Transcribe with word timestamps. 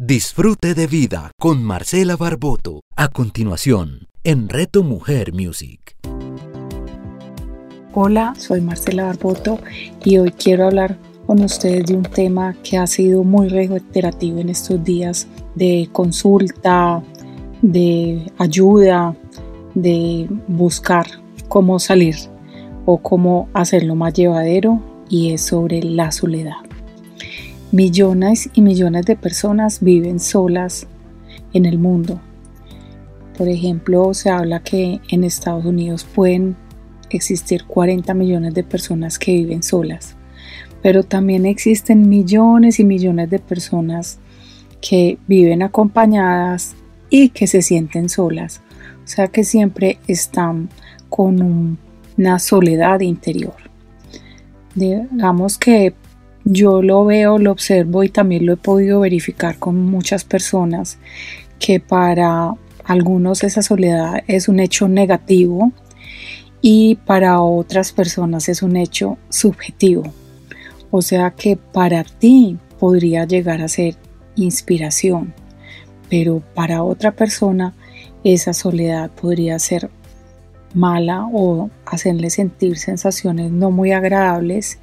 Disfrute 0.00 0.74
de 0.74 0.86
vida 0.86 1.32
con 1.40 1.64
Marcela 1.64 2.14
Barboto. 2.14 2.82
A 2.94 3.08
continuación, 3.08 4.06
en 4.22 4.48
Reto 4.48 4.84
Mujer 4.84 5.32
Music. 5.32 5.96
Hola, 7.92 8.32
soy 8.38 8.60
Marcela 8.60 9.06
Barboto 9.06 9.58
y 10.04 10.18
hoy 10.18 10.30
quiero 10.30 10.66
hablar 10.66 10.96
con 11.26 11.42
ustedes 11.42 11.86
de 11.86 11.96
un 11.96 12.04
tema 12.04 12.54
que 12.62 12.78
ha 12.78 12.86
sido 12.86 13.24
muy 13.24 13.48
reiterativo 13.48 14.38
en 14.38 14.50
estos 14.50 14.84
días 14.84 15.26
de 15.56 15.88
consulta, 15.90 17.02
de 17.60 18.24
ayuda, 18.38 19.16
de 19.74 20.28
buscar 20.46 21.06
cómo 21.48 21.80
salir 21.80 22.14
o 22.86 22.98
cómo 22.98 23.48
hacerlo 23.52 23.96
más 23.96 24.14
llevadero 24.14 24.80
y 25.08 25.32
es 25.32 25.42
sobre 25.42 25.82
la 25.82 26.12
soledad. 26.12 26.67
Millones 27.70 28.48
y 28.54 28.62
millones 28.62 29.04
de 29.04 29.14
personas 29.14 29.80
viven 29.80 30.20
solas 30.20 30.86
en 31.52 31.66
el 31.66 31.78
mundo. 31.78 32.18
Por 33.36 33.46
ejemplo, 33.46 34.14
se 34.14 34.30
habla 34.30 34.60
que 34.60 35.00
en 35.10 35.22
Estados 35.22 35.66
Unidos 35.66 36.06
pueden 36.14 36.56
existir 37.10 37.64
40 37.64 38.14
millones 38.14 38.54
de 38.54 38.64
personas 38.64 39.18
que 39.18 39.32
viven 39.32 39.62
solas, 39.62 40.16
pero 40.82 41.02
también 41.02 41.44
existen 41.44 42.08
millones 42.08 42.80
y 42.80 42.84
millones 42.84 43.28
de 43.28 43.38
personas 43.38 44.18
que 44.80 45.18
viven 45.26 45.62
acompañadas 45.62 46.74
y 47.10 47.28
que 47.28 47.46
se 47.46 47.60
sienten 47.60 48.08
solas, 48.08 48.62
o 49.04 49.08
sea 49.08 49.28
que 49.28 49.44
siempre 49.44 49.98
están 50.08 50.70
con 51.10 51.78
una 52.16 52.38
soledad 52.38 53.00
interior. 53.00 53.56
Digamos 54.74 55.58
que 55.58 55.94
yo 56.50 56.80
lo 56.80 57.04
veo, 57.04 57.36
lo 57.38 57.52
observo 57.52 58.04
y 58.04 58.08
también 58.08 58.46
lo 58.46 58.54
he 58.54 58.56
podido 58.56 59.00
verificar 59.00 59.58
con 59.58 59.84
muchas 59.84 60.24
personas 60.24 60.98
que 61.58 61.78
para 61.78 62.54
algunos 62.84 63.44
esa 63.44 63.60
soledad 63.60 64.22
es 64.28 64.48
un 64.48 64.58
hecho 64.58 64.88
negativo 64.88 65.72
y 66.62 66.94
para 67.04 67.42
otras 67.42 67.92
personas 67.92 68.48
es 68.48 68.62
un 68.62 68.78
hecho 68.78 69.18
subjetivo. 69.28 70.04
O 70.90 71.02
sea 71.02 71.32
que 71.32 71.56
para 71.56 72.02
ti 72.02 72.56
podría 72.78 73.26
llegar 73.26 73.60
a 73.60 73.68
ser 73.68 73.96
inspiración, 74.34 75.34
pero 76.08 76.42
para 76.54 76.82
otra 76.82 77.12
persona 77.12 77.74
esa 78.24 78.54
soledad 78.54 79.10
podría 79.10 79.58
ser 79.58 79.90
mala 80.72 81.28
o 81.30 81.68
hacerle 81.84 82.30
sentir 82.30 82.78
sensaciones 82.78 83.52
no 83.52 83.70
muy 83.70 83.92
agradables 83.92 84.78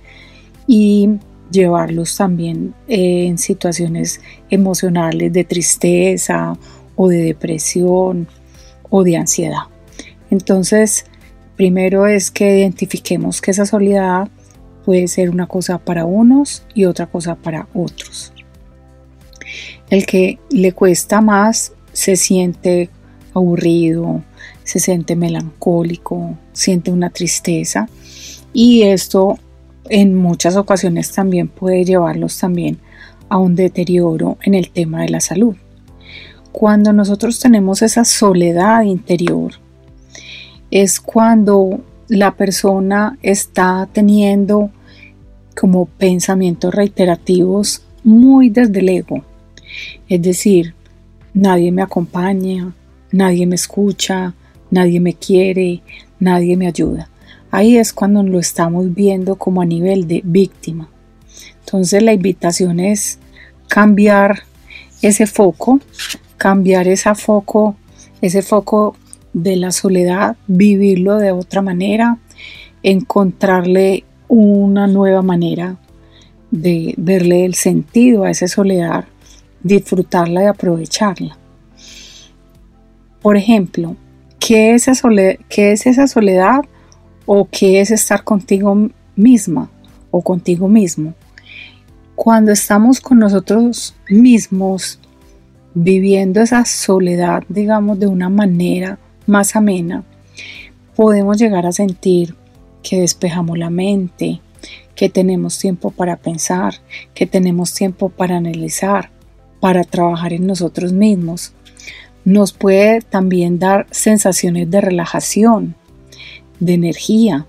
y 0.67 1.09
llevarlos 1.51 2.17
también 2.17 2.73
eh, 2.87 3.27
en 3.27 3.37
situaciones 3.37 4.21
emocionales 4.49 5.31
de 5.31 5.43
tristeza 5.43 6.57
o 6.95 7.07
de 7.07 7.23
depresión 7.23 8.27
o 8.89 9.03
de 9.03 9.17
ansiedad. 9.17 9.63
Entonces, 10.31 11.05
primero 11.55 12.07
es 12.07 12.31
que 12.31 12.59
identifiquemos 12.59 13.41
que 13.41 13.51
esa 13.51 13.65
soledad 13.65 14.27
puede 14.85 15.07
ser 15.07 15.29
una 15.29 15.47
cosa 15.47 15.79
para 15.79 16.05
unos 16.05 16.63
y 16.73 16.85
otra 16.85 17.07
cosa 17.07 17.35
para 17.35 17.67
otros. 17.73 18.31
El 19.89 20.05
que 20.05 20.39
le 20.49 20.71
cuesta 20.71 21.21
más 21.21 21.73
se 21.91 22.15
siente 22.15 22.89
aburrido, 23.33 24.23
se 24.63 24.79
siente 24.79 25.15
melancólico, 25.15 26.37
siente 26.53 26.91
una 26.91 27.09
tristeza 27.09 27.87
y 28.53 28.83
esto 28.83 29.37
en 29.89 30.15
muchas 30.15 30.55
ocasiones 30.55 31.11
también 31.11 31.47
puede 31.47 31.85
llevarlos 31.85 32.39
también 32.39 32.79
a 33.29 33.37
un 33.37 33.55
deterioro 33.55 34.37
en 34.43 34.53
el 34.53 34.69
tema 34.69 35.01
de 35.01 35.09
la 35.09 35.19
salud. 35.19 35.55
Cuando 36.51 36.93
nosotros 36.93 37.39
tenemos 37.39 37.81
esa 37.81 38.05
soledad 38.05 38.83
interior, 38.83 39.53
es 40.71 40.99
cuando 40.99 41.81
la 42.07 42.35
persona 42.35 43.17
está 43.21 43.89
teniendo 43.91 44.71
como 45.59 45.85
pensamientos 45.85 46.73
reiterativos 46.73 47.83
muy 48.03 48.49
desde 48.49 48.79
el 48.79 48.89
ego. 48.89 49.23
Es 50.07 50.21
decir, 50.21 50.75
nadie 51.33 51.71
me 51.71 51.81
acompaña, 51.81 52.73
nadie 53.11 53.45
me 53.47 53.55
escucha, 53.55 54.33
nadie 54.69 54.99
me 54.99 55.13
quiere, 55.13 55.81
nadie 56.19 56.55
me 56.57 56.67
ayuda. 56.67 57.09
Ahí 57.55 57.77
es 57.77 57.93
cuando 57.93 58.21
lo 58.21 58.37
estamos 58.37 58.93
viendo 58.93 59.37
como 59.37 59.61
a 59.61 59.65
nivel 59.65 60.09
de 60.09 60.21
víctima. 60.25 60.89
Entonces 61.61 62.03
la 62.03 62.11
invitación 62.11 62.81
es 62.81 63.17
cambiar 63.69 64.39
ese 65.01 65.25
foco, 65.25 65.79
cambiar 66.35 66.89
ese 66.89 67.15
foco, 67.15 67.77
ese 68.19 68.41
foco 68.41 68.97
de 69.31 69.55
la 69.55 69.71
soledad, 69.71 70.35
vivirlo 70.47 71.15
de 71.15 71.31
otra 71.31 71.61
manera, 71.61 72.17
encontrarle 72.83 74.03
una 74.27 74.87
nueva 74.87 75.21
manera 75.21 75.77
de 76.51 76.93
verle 76.97 77.45
el 77.45 77.53
sentido 77.53 78.25
a 78.25 78.31
esa 78.31 78.49
soledad, 78.49 79.05
disfrutarla 79.63 80.43
y 80.43 80.47
aprovecharla. 80.47 81.37
Por 83.21 83.37
ejemplo, 83.37 83.95
¿qué 84.39 84.73
es 84.73 84.89
esa 84.89 85.09
¿Qué 85.47 85.71
es 85.71 85.85
esa 85.85 86.07
soledad? 86.07 86.65
O 87.25 87.47
qué 87.49 87.81
es 87.81 87.91
estar 87.91 88.23
contigo 88.23 88.89
misma 89.15 89.69
o 90.11 90.21
contigo 90.21 90.67
mismo. 90.67 91.13
Cuando 92.15 92.51
estamos 92.51 93.01
con 93.01 93.19
nosotros 93.19 93.95
mismos, 94.09 94.99
viviendo 95.73 96.41
esa 96.41 96.63
soledad, 96.65 97.43
digamos, 97.49 97.99
de 97.99 98.07
una 98.07 98.29
manera 98.29 98.97
más 99.27 99.55
amena, 99.55 100.03
podemos 100.95 101.37
llegar 101.37 101.65
a 101.65 101.73
sentir 101.73 102.35
que 102.81 103.01
despejamos 103.01 103.57
la 103.57 103.69
mente, 103.69 104.39
que 104.95 105.09
tenemos 105.09 105.59
tiempo 105.59 105.91
para 105.91 106.15
pensar, 106.15 106.75
que 107.13 107.25
tenemos 107.25 107.73
tiempo 107.73 108.09
para 108.09 108.37
analizar, 108.37 109.11
para 109.59 109.83
trabajar 109.83 110.31
en 110.31 110.47
nosotros 110.47 110.93
mismos. 110.93 111.53
Nos 112.23 112.53
puede 112.53 113.01
también 113.01 113.59
dar 113.59 113.87
sensaciones 113.91 114.71
de 114.71 114.81
relajación, 114.81 115.75
de 116.59 116.73
energía, 116.73 117.45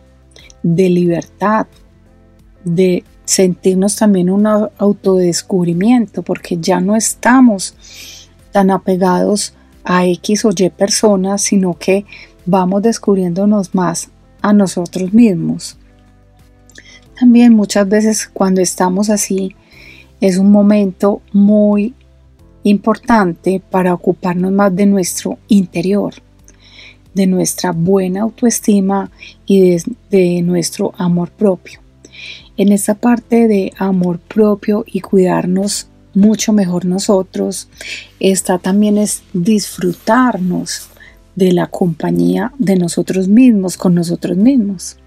de 0.62 0.89
libertad, 0.89 1.67
de 2.65 3.05
sentirnos 3.25 3.97
también 3.97 4.31
un 4.31 4.47
autodescubrimiento, 4.47 6.22
porque 6.22 6.59
ya 6.59 6.81
no 6.81 6.97
estamos 6.97 7.75
tan 8.53 8.71
apegados 8.71 9.55
a 9.84 10.06
X 10.06 10.44
o 10.44 10.50
Y 10.56 10.71
personas, 10.71 11.43
sino 11.43 11.75
que 11.78 12.05
vamos 12.44 12.83
descubriéndonos 12.83 13.75
más 13.75 14.11
a 14.43 14.53
nosotros 14.53 15.12
mismos. 15.12 15.77
También 17.19 17.55
muchas 17.55 17.88
veces 17.88 18.28
cuando 18.33 18.61
estamos 18.61 19.11
así 19.11 19.55
es 20.21 20.38
un 20.38 20.50
momento 20.50 21.23
muy 21.33 21.94
importante 22.62 23.62
para 23.71 23.94
ocuparnos 23.94 24.53
más 24.53 24.75
de 24.75 24.87
nuestro 24.87 25.38
interior 25.49 26.15
de 27.16 27.27
nuestra 27.27 27.72
buena 27.72 28.21
autoestima 28.21 29.10
y 29.47 29.78
de, 30.10 30.43
nuestro 30.43 30.93
amor 30.99 31.31
propio. 31.31 31.81
En 32.59 32.72
esta 32.72 32.94
parte 32.94 33.49
de 33.49 33.72
amor 33.78 34.19
propio 34.19 34.84
y 34.87 35.00
cuidarnos 35.00 35.88
mucho 36.12 36.53
mejor 36.53 36.84
nosotros, 36.84 37.69
está 38.21 38.59
también 38.59 38.99
es 38.99 39.22
disfrutarnos 39.32 40.88
de 41.34 41.53
la 41.53 41.69
compañía 41.69 42.53
de 42.59 42.76
nosotros 42.76 43.28
mismos 43.28 43.78
con 43.78 43.94
nosotros 43.94 44.37
mismos. 44.37 44.99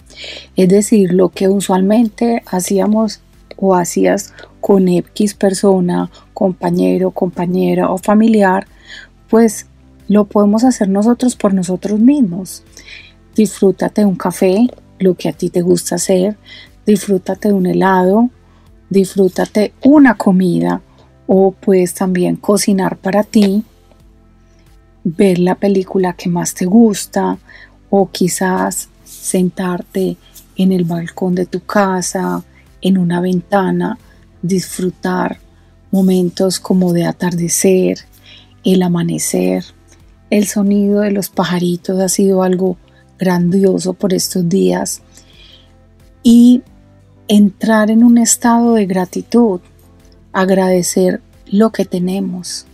Es 0.56 0.68
decir, 0.68 1.14
lo 1.14 1.30
que 1.30 1.48
usualmente 1.48 2.42
hacíamos 2.48 3.22
o 3.56 3.76
hacías 3.76 4.34
con 4.62 4.88
X 4.88 5.36
persona, 5.36 6.10
compañero, 6.34 7.12
compañera 7.12 7.92
o 7.92 8.00
familiar, 8.00 8.66
pues 9.30 9.68
lo 10.10 10.26
podemos 10.26 10.66
hacer 10.66 10.90
nosotros 10.90 11.38
por 11.38 11.54
nosotros 11.54 12.00
mismos. 12.00 12.64
Disfrútate 13.36 14.02
de 14.02 14.08
un 14.08 14.16
café, 14.16 14.68
lo 14.98 15.16
que 15.16 15.30
a 15.30 15.34
ti 15.34 15.50
te 15.50 15.62
gusta 15.62 15.96
hacer, 15.96 16.36
disfrútate 16.86 17.50
de 17.50 17.54
un 17.54 17.68
helado, 17.68 18.30
disfrútate 18.90 19.72
una 19.84 20.16
comida 20.16 20.82
o 21.28 21.52
puedes 21.52 21.94
también 21.94 22.36
cocinar 22.36 22.98
para 22.98 23.24
ti, 23.24 23.64
ver 25.04 25.40
la 25.40 25.56
película 25.56 26.14
que 26.14 26.28
más 26.28 26.56
te 26.56 26.66
gusta 26.66 27.38
o 27.92 28.10
quizás 28.10 28.90
sentarte 29.06 30.18
en 30.56 30.72
el 30.72 30.84
balcón 30.86 31.36
de 31.36 31.46
tu 31.46 31.62
casa, 31.62 32.44
en 32.82 32.98
una 32.98 33.22
ventana, 33.22 34.00
disfrutar 34.42 35.40
momentos 35.92 36.60
como 36.60 36.94
de 36.94 37.06
atardecer, 37.06 38.00
el 38.64 38.82
amanecer, 38.82 39.64
el 40.30 40.48
sonido 40.48 41.02
de 41.02 41.12
los 41.12 41.30
pajaritos 41.30 42.00
ha 42.00 42.10
sido 42.10 42.44
algo 42.44 42.78
grandioso 43.18 43.94
por 43.94 44.14
estos 44.14 44.48
días 44.48 45.02
y 46.24 46.62
entrar 47.28 47.92
en 47.92 48.04
un 48.04 48.18
estado 48.18 48.74
de 48.74 48.86
gratitud, 48.86 49.62
agradecer 50.32 51.22
lo 51.48 51.72
que 51.72 51.86
tenemos, 51.86 52.66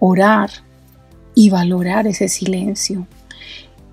orar 0.00 0.50
y 1.34 1.50
valorar 1.50 2.06
ese 2.06 2.28
silencio. 2.28 3.06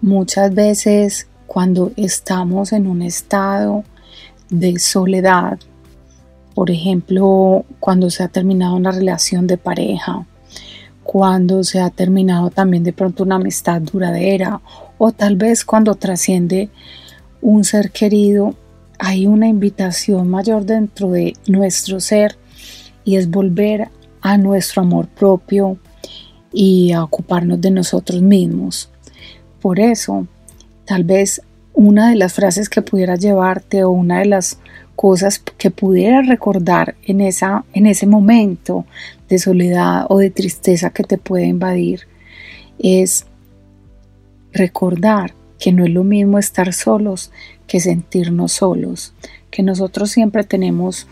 Muchas 0.02 0.54
veces 0.54 1.28
cuando 1.48 1.92
estamos 1.96 2.74
en 2.74 2.88
un 2.88 3.02
estado 3.02 3.84
de 4.50 4.80
soledad, 4.80 5.60
por 6.54 6.70
ejemplo, 6.72 7.66
cuando 7.80 8.10
se 8.10 8.24
ha 8.24 8.28
terminado 8.28 8.76
una 8.76 8.92
relación 8.92 9.48
de 9.48 9.58
pareja, 9.58 10.26
cuando 11.04 11.64
se 11.64 11.80
ha 11.80 11.90
terminado 11.90 12.50
también 12.50 12.84
de 12.84 12.94
pronto 12.94 13.24
una 13.24 13.36
amistad 13.36 13.82
duradera 13.82 14.62
o 14.98 15.12
tal 15.12 15.36
vez 15.36 15.66
cuando 15.66 15.96
trasciende 15.96 16.70
un 17.42 17.64
ser 17.64 17.92
querido, 17.92 18.56
hay 19.00 19.26
una 19.26 19.48
invitación 19.48 20.30
mayor 20.30 20.66
dentro 20.66 21.10
de 21.12 21.34
nuestro 21.48 22.00
ser 22.00 22.38
y 23.04 23.16
es 23.16 23.30
volver 23.30 23.90
a 24.22 24.38
nuestro 24.38 24.84
amor 24.84 25.08
propio 25.08 25.78
y 26.54 26.92
a 26.92 27.04
ocuparnos 27.04 27.60
de 27.60 27.72
nosotros 27.72 28.22
mismos. 28.22 28.90
Por 29.60 29.80
eso, 29.80 30.28
tal 30.86 31.04
vez 31.04 31.42
una 31.74 32.10
de 32.10 32.16
las 32.16 32.34
frases 32.34 32.70
que 32.70 32.82
pudiera 32.82 33.16
llevarte 33.16 33.84
o 33.84 33.90
una 33.90 34.20
de 34.20 34.26
las 34.26 34.60
cosas 34.96 35.40
que 35.40 35.72
pudiera 35.72 36.22
recordar 36.22 36.96
en, 37.06 37.22
esa, 37.22 37.66
en 37.74 37.88
ese 37.88 38.08
momento 38.08 38.86
de 39.30 39.40
soledad 39.40 40.06
o 40.10 40.18
de 40.18 40.30
tristeza 40.30 40.92
que 40.92 41.04
te 41.04 41.18
puede 41.18 41.46
invadir 41.46 42.02
es 42.80 43.26
recordar 44.54 45.34
que 45.60 45.72
no 45.72 45.86
es 45.86 45.92
lo 45.92 46.04
mismo 46.04 46.40
estar 46.40 46.74
solos 46.74 47.32
que 47.68 47.80
sentirnos 47.80 48.52
solos, 48.52 49.14
que 49.50 49.64
nosotros 49.64 50.12
siempre 50.12 50.44
tenemos 50.44 51.08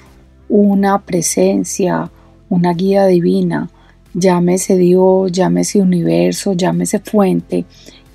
una 0.49 0.99
presencia, 1.05 2.11
una 2.49 2.73
guía 2.73 3.05
divina, 3.05 3.69
llámese 4.13 4.75
Dios, 4.75 5.31
llámese 5.31 5.81
universo, 5.81 6.53
llámese 6.53 6.99
fuente, 6.99 7.65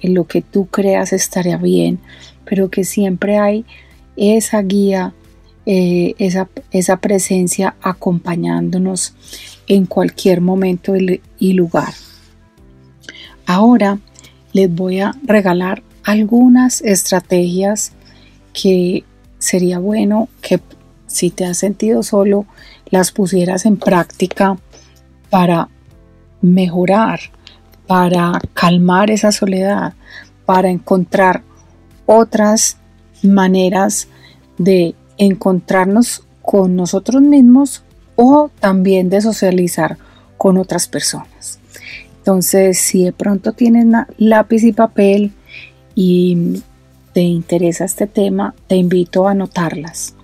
en 0.02 0.12
lo 0.12 0.24
que 0.24 0.42
tú 0.42 0.66
creas 0.66 1.14
estaría 1.14 1.56
bien, 1.56 2.00
pero 2.44 2.68
que 2.68 2.84
siempre 2.84 3.38
hay 3.38 3.64
esa 4.16 4.60
guía, 4.60 5.14
eh, 5.66 6.14
esa, 6.18 6.48
esa 6.70 6.98
presencia 6.98 7.74
acompañándonos 7.82 9.14
en 9.66 9.86
cualquier 9.86 10.40
momento 10.40 10.94
y 10.96 11.52
lugar. 11.52 11.94
Ahora 13.46 13.98
les 14.52 14.74
voy 14.74 15.00
a 15.00 15.14
regalar 15.22 15.82
algunas 16.04 16.80
estrategias 16.82 17.92
que 18.52 19.04
sería 19.38 19.78
bueno 19.78 20.28
que 20.40 20.60
si 21.06 21.30
te 21.30 21.44
has 21.44 21.58
sentido 21.58 22.02
solo 22.02 22.46
las 22.86 23.10
pusieras 23.10 23.66
en 23.66 23.76
práctica 23.76 24.56
para 25.30 25.68
mejorar, 26.40 27.20
para 27.86 28.40
calmar 28.52 29.10
esa 29.10 29.32
soledad, 29.32 29.94
para 30.46 30.70
encontrar 30.70 31.42
otras 32.06 32.76
maneras 33.22 34.08
de 34.58 34.94
encontrarnos 35.18 36.22
con 36.42 36.76
nosotros 36.76 37.22
mismos 37.22 37.82
o 38.16 38.50
también 38.60 39.08
de 39.08 39.20
socializar 39.20 39.96
con 40.36 40.58
otras 40.58 40.88
personas. 40.88 41.58
Entonces, 42.18 42.78
si 42.78 43.04
de 43.04 43.12
pronto 43.12 43.52
tienes 43.52 43.86
lápiz 44.18 44.62
y 44.64 44.72
papel 44.72 45.32
y 45.94 46.62
te 47.12 47.20
interesa 47.20 47.84
este 47.84 48.06
tema, 48.06 48.54
te 48.66 48.76
invito 48.76 49.26
a 49.26 49.32
anotarlas. 49.32 50.14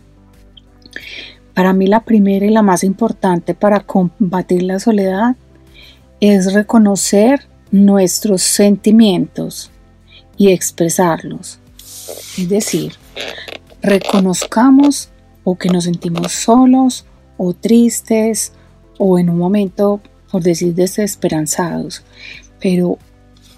Para 1.55 1.73
mí 1.73 1.87
la 1.87 2.01
primera 2.01 2.47
y 2.47 2.51
la 2.51 2.63
más 2.63 2.85
importante 2.85 3.55
para 3.55 3.81
combatir 3.81 4.63
la 4.63 4.81
soledad 4.81 5.37
es 6.21 6.53
reconocer 6.53 7.47
nuestros 7.71 8.43
sentimientos 8.43 9.71
y 10.37 10.53
expresarlos. 10.53 11.59
Es 12.39 12.49
decir, 12.49 12.95
reconozcamos 13.83 15.11
o 15.45 15.57
que 15.57 15.69
nos 15.69 15.85
sentimos 15.85 16.33
solos 16.33 17.07
o 17.37 17.55
tristes 17.55 18.53
o 18.99 19.19
en 19.19 19.31
un 19.31 19.39
momento 19.39 20.01
por 20.31 20.43
decir 20.43 20.75
desesperanzados, 20.75 22.05
pero 22.61 22.99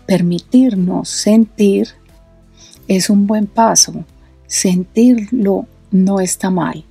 permitirnos 0.07 1.09
sentir 1.09 1.89
es 2.89 3.11
un 3.11 3.27
buen 3.27 3.47
paso. 3.47 4.05
Sentirlo 4.47 5.67
no 5.91 6.21
está 6.21 6.51
mal. 6.51 6.85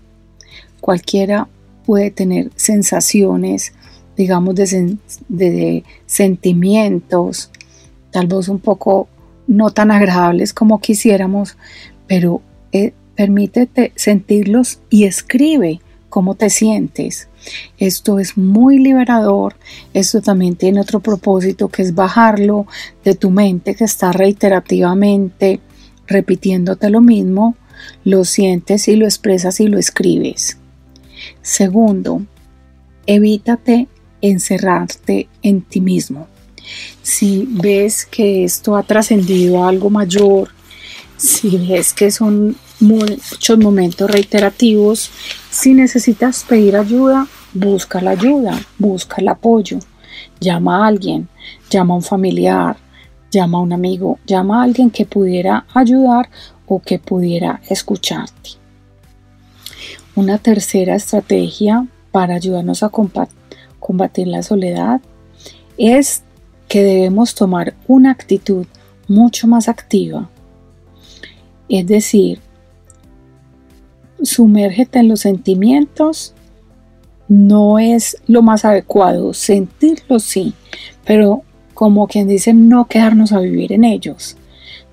Cualquiera 0.80 1.48
puede 1.86 2.12
tener 2.12 2.52
sensaciones, 2.56 3.74
digamos, 4.16 4.56
de, 4.56 5.84
sentimientos, 6.06 7.52
tal 8.12 8.28
vez 8.28 8.48
un 8.48 8.60
poco 8.60 9.08
no 9.48 9.72
tan 9.72 9.92
agradables 9.92 10.54
como 10.54 10.80
quisiéramos, 10.80 11.58
pero 12.08 12.42
eh, 12.72 12.94
permítete 13.22 13.92
sentirlos 13.96 14.80
y 14.90 15.04
escribe 15.04 15.80
cómo 16.10 16.34
te 16.34 16.50
sientes. 16.50 17.28
Esto 17.78 18.18
es 18.18 18.36
muy 18.36 18.80
liberador. 18.80 19.58
Esto 19.94 20.22
también 20.22 20.56
tiene 20.56 20.82
otro 20.82 21.02
propósito 21.02 21.68
que 21.68 21.84
es 21.84 21.94
bajarlo 21.94 22.66
de 23.06 23.14
tu 23.14 23.30
mente 23.30 23.76
que 23.76 23.84
está 23.84 24.12
reiterativamente 24.12 25.60
repitiéndote 26.08 26.90
lo 26.90 27.00
mismo. 27.00 27.56
Lo 28.04 28.26
sientes 28.26 28.88
y 28.88 28.96
lo 28.96 29.06
expresas 29.06 29.60
y 29.60 29.68
lo 29.68 29.78
escribes. 29.78 30.58
Segundo, 31.44 32.24
evítate 33.06 33.88
encerrarte 34.22 35.30
en 35.44 35.62
ti 35.62 35.80
mismo. 35.80 36.26
Si 37.04 37.48
ves 37.48 38.04
que 38.04 38.44
esto 38.46 38.76
ha 38.76 38.82
trascendido 38.82 39.64
a 39.64 39.70
algo 39.70 39.92
mayor, 39.92 40.50
si 41.22 41.56
ves 41.58 41.94
que 41.94 42.10
son 42.10 42.56
muchos 42.80 43.58
momentos 43.60 44.10
reiterativos, 44.10 45.12
si 45.52 45.76
necesitas 45.76 46.44
pedir 46.44 46.76
ayuda, 46.76 47.28
busca 47.54 48.02
la 48.02 48.12
ayuda, 48.12 48.60
busca 48.80 49.18
el 49.22 49.28
apoyo, 49.28 49.78
llama 50.40 50.84
a 50.84 50.88
alguien, 50.88 51.30
llama 51.70 51.94
a 51.94 51.98
un 51.98 52.04
familiar, 52.04 52.76
llama 53.30 53.60
a 53.60 53.62
un 53.62 53.72
amigo, 53.72 54.18
llama 54.26 54.62
a 54.62 54.64
alguien 54.64 54.90
que 54.90 55.06
pudiera 55.06 55.66
ayudar 55.76 56.28
o 56.66 56.82
que 56.82 56.98
pudiera 56.98 57.62
escucharte. 57.70 58.52
Una 60.16 60.40
tercera 60.40 60.96
estrategia 60.96 61.86
para 62.12 62.34
ayudarnos 62.34 62.82
a 62.82 62.90
combatir 63.80 64.28
la 64.28 64.42
soledad 64.42 65.02
es 65.78 66.24
que 66.68 66.82
debemos 66.82 67.36
tomar 67.36 67.76
una 67.88 68.10
actitud 68.10 68.66
mucho 69.08 69.48
más 69.48 69.70
activa. 69.70 70.30
Es 71.72 71.88
decir, 71.88 72.40
sumérgete 74.22 75.00
en 75.00 75.08
los 75.08 75.22
sentimientos 75.22 76.34
no 77.30 77.80
es 77.80 78.18
lo 78.28 78.42
más 78.42 78.66
adecuado, 78.66 79.34
sentirlo 79.34 80.20
sí, 80.20 80.54
pero 81.06 81.44
como 81.74 82.08
quien 82.08 82.28
dice, 82.28 82.54
no 82.54 82.90
quedarnos 82.90 83.32
a 83.32 83.40
vivir 83.40 83.72
en 83.72 83.86
ellos, 83.86 84.36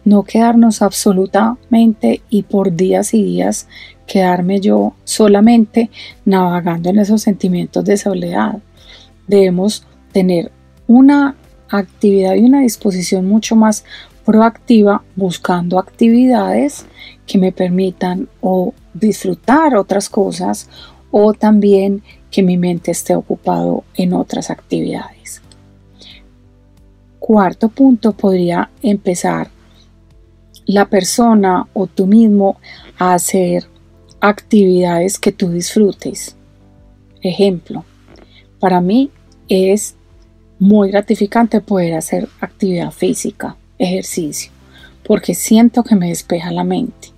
no 0.04 0.22
quedarnos 0.22 0.80
absolutamente 0.80 2.22
y 2.30 2.44
por 2.44 2.72
días 2.72 3.12
y 3.12 3.24
días 3.24 3.66
quedarme 4.06 4.60
yo 4.60 4.94
solamente 5.02 5.90
navegando 6.24 6.90
en 6.90 7.00
esos 7.00 7.22
sentimientos 7.22 7.84
de 7.86 7.96
soledad. 7.96 8.60
Debemos 9.26 9.84
tener 10.12 10.52
una 10.86 11.34
actividad 11.70 12.36
y 12.36 12.44
una 12.44 12.60
disposición 12.60 13.26
mucho 13.26 13.56
más 13.56 13.84
proactiva 14.28 15.02
buscando 15.16 15.78
actividades 15.78 16.84
que 17.26 17.38
me 17.38 17.50
permitan 17.50 18.28
o 18.42 18.74
disfrutar 18.92 19.74
otras 19.74 20.10
cosas 20.10 20.68
o 21.10 21.32
también 21.32 22.02
que 22.30 22.42
mi 22.42 22.58
mente 22.58 22.90
esté 22.90 23.16
ocupado 23.16 23.84
en 23.94 24.12
otras 24.12 24.50
actividades. 24.50 25.40
Cuarto 27.18 27.70
punto 27.70 28.12
podría 28.12 28.68
empezar 28.82 29.48
la 30.66 30.90
persona 30.90 31.66
o 31.72 31.86
tú 31.86 32.06
mismo 32.06 32.58
a 32.98 33.14
hacer 33.14 33.64
actividades 34.20 35.18
que 35.18 35.32
tú 35.32 35.48
disfrutes. 35.48 36.36
Ejemplo, 37.22 37.86
para 38.60 38.82
mí 38.82 39.10
es 39.48 39.96
muy 40.58 40.90
gratificante 40.90 41.62
poder 41.62 41.94
hacer 41.94 42.28
actividad 42.42 42.90
física, 42.90 43.56
ejercicio, 43.78 44.50
porque 45.06 45.34
siento 45.34 45.82
que 45.82 45.96
me 45.96 46.08
despeja 46.08 46.50
la 46.50 46.64
mente. 46.64 47.08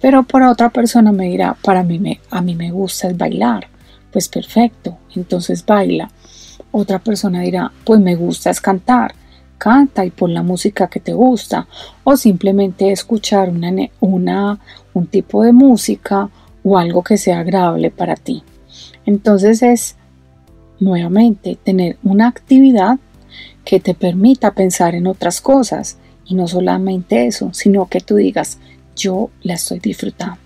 Pero 0.00 0.22
para 0.22 0.50
otra 0.50 0.70
persona 0.70 1.12
me 1.12 1.28
dirá, 1.28 1.56
para 1.62 1.82
mí 1.82 1.98
me, 1.98 2.20
a 2.30 2.40
mí 2.40 2.54
me 2.54 2.70
gusta 2.70 3.08
es 3.08 3.16
bailar. 3.16 3.68
Pues 4.12 4.28
perfecto, 4.28 4.98
entonces 5.16 5.64
baila. 5.64 6.10
Otra 6.70 6.98
persona 6.98 7.40
dirá, 7.40 7.72
pues 7.84 8.00
me 8.00 8.14
gusta 8.14 8.50
es 8.50 8.60
cantar. 8.60 9.14
Canta 9.58 10.04
y 10.04 10.10
pon 10.10 10.34
la 10.34 10.42
música 10.42 10.88
que 10.88 11.00
te 11.00 11.14
gusta. 11.14 11.66
O 12.04 12.16
simplemente 12.16 12.92
escuchar 12.92 13.48
una, 13.48 13.72
una, 14.00 14.58
un 14.92 15.06
tipo 15.06 15.42
de 15.42 15.52
música 15.52 16.28
o 16.62 16.78
algo 16.78 17.02
que 17.02 17.16
sea 17.16 17.40
agradable 17.40 17.90
para 17.90 18.16
ti. 18.16 18.42
Entonces 19.06 19.62
es 19.62 19.96
nuevamente 20.80 21.56
tener 21.62 21.96
una 22.02 22.28
actividad 22.28 22.98
que 23.64 23.80
te 23.80 23.94
permita 23.94 24.52
pensar 24.52 24.94
en 24.94 25.06
otras 25.06 25.40
cosas 25.40 25.98
y 26.26 26.34
no 26.34 26.48
solamente 26.48 27.26
eso, 27.26 27.50
sino 27.52 27.86
que 27.88 28.00
tú 28.00 28.16
digas, 28.16 28.58
yo 28.96 29.30
la 29.42 29.54
estoy 29.54 29.80
disfrutando. 29.80 30.38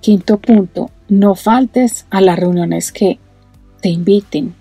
Quinto 0.00 0.38
punto, 0.38 0.90
no 1.08 1.34
faltes 1.34 2.06
a 2.10 2.20
las 2.20 2.38
reuniones 2.38 2.92
que 2.92 3.18
te 3.80 3.88
inviten 3.88 4.54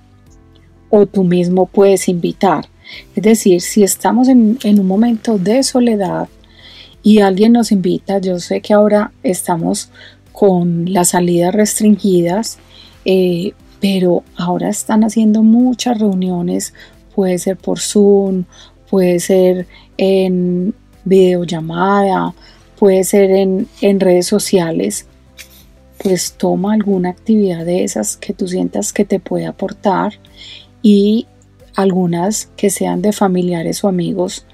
o 0.89 1.05
tú 1.05 1.23
mismo 1.23 1.65
puedes 1.65 2.07
invitar. 2.07 2.65
Es 3.15 3.23
decir, 3.23 3.61
si 3.61 3.83
estamos 3.83 4.27
en, 4.27 4.57
un 4.63 4.87
momento 4.87 5.37
de 5.37 5.63
soledad 5.63 6.27
y 7.01 7.19
alguien 7.19 7.53
nos 7.53 7.71
invita, 7.71 8.19
yo 8.19 8.39
sé 8.39 8.61
que 8.61 8.73
ahora 8.73 9.11
estamos 9.23 9.89
con 10.31 10.91
las 10.91 11.09
salidas 11.09 11.53
restringidas, 11.53 12.59
eh, 13.05 13.53
pero 13.79 14.23
ahora 14.35 14.69
están 14.69 15.03
haciendo 15.03 15.43
muchas 15.43 15.99
reuniones, 15.99 16.73
puede 17.15 17.37
ser 17.37 17.57
por 17.57 17.79
Zoom, 17.79 18.45
puede 18.93 19.19
ser 19.19 19.65
en 19.97 20.75
videollamada, 21.03 22.35
puede 22.77 23.03
ser 23.03 23.31
en, 23.31 23.67
en 23.81 23.99
redes 23.99 24.27
sociales, 24.27 25.07
pues 25.97 26.33
toma 26.33 26.75
alguna 26.75 27.09
actividad 27.09 27.65
de 27.65 27.83
esas 27.85 28.17
que 28.17 28.35
tú 28.35 28.47
sientas 28.47 28.93
que 28.93 29.03
te 29.03 29.19
puede 29.19 29.47
aportar 29.47 30.13
y 30.83 31.25
algunas 31.75 32.51
que 32.55 32.69
sean 32.69 33.01
de 33.01 33.13
familiares 33.13 33.83
o 33.83 33.87
amigos, 33.87 34.45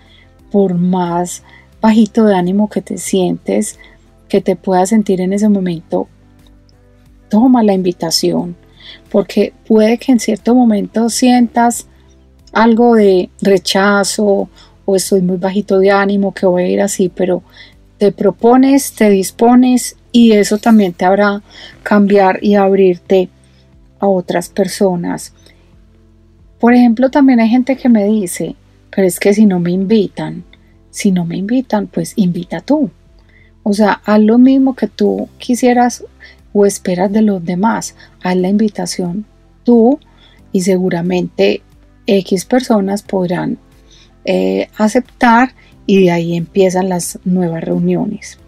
por 0.53 0.73
más 0.73 1.43
bajito 1.81 2.23
de 2.23 2.35
ánimo 2.35 2.69
que 2.69 2.81
te 2.81 2.97
sientes, 2.97 3.77
que 4.29 4.39
te 4.39 4.55
puedas 4.55 4.87
sentir 4.87 5.19
en 5.19 5.33
ese 5.33 5.49
momento, 5.49 6.07
toma 7.27 7.61
la 7.61 7.73
invitación, 7.73 8.55
porque 9.11 9.51
puede 9.67 9.97
que 9.97 10.13
en 10.13 10.21
cierto 10.21 10.55
momento 10.55 11.09
sientas 11.09 11.88
algo 12.53 12.95
de 12.95 13.29
rechazo 13.41 14.49
o 14.85 14.95
estoy 14.95 15.21
muy 15.21 15.37
bajito 15.37 15.79
de 15.79 15.91
ánimo, 15.91 16.33
que 16.33 16.45
voy 16.45 16.63
a 16.63 16.67
ir 16.67 16.81
así, 16.81 17.09
pero 17.09 17.43
te 17.97 18.11
propones, 18.11 18.93
te 18.93 19.09
dispones 19.09 19.95
y 20.11 20.31
eso 20.31 20.57
también 20.57 20.93
te 20.93 21.05
hará 21.05 21.41
cambiar 21.83 22.39
y 22.41 22.55
abrirte 22.55 23.29
a 23.99 24.07
otras 24.07 24.49
personas. 24.49 25.33
Por 26.59 26.73
ejemplo, 26.73 27.09
también 27.09 27.39
hay 27.39 27.49
gente 27.49 27.77
que 27.77 27.89
me 27.89 28.05
dice, 28.05 28.55
pero 28.89 29.07
es 29.07 29.19
que 29.19 29.33
si 29.33 29.45
no 29.45 29.59
me 29.59 29.71
invitan, 29.71 30.43
si 30.89 31.11
no 31.11 31.25
me 31.25 31.37
invitan, 31.37 31.87
pues 31.87 32.13
invita 32.15 32.61
tú. 32.61 32.89
O 33.63 33.73
sea, 33.73 34.01
haz 34.05 34.19
lo 34.19 34.37
mismo 34.37 34.75
que 34.75 34.87
tú 34.87 35.29
quisieras 35.37 36.03
o 36.53 36.65
esperas 36.65 37.11
de 37.11 37.21
los 37.21 37.43
demás. 37.43 37.95
Haz 38.23 38.35
la 38.37 38.49
invitación 38.49 39.25
tú 39.63 39.99
y 40.51 40.61
seguramente 40.61 41.61
X 42.17 42.45
personas 42.45 43.03
podrán 43.03 43.59
eh, 44.25 44.67
aceptar 44.77 45.53
y 45.85 46.01
de 46.01 46.11
ahí 46.11 46.35
empiezan 46.35 46.89
las 46.89 47.19
nuevas 47.23 47.63
reuniones. 47.63 48.39